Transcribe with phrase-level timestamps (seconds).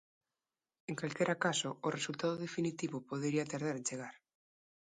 [0.89, 4.15] En calquera caso, o resultado definitivo podería tardar en chegar.